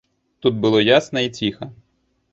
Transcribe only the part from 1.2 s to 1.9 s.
і ціха.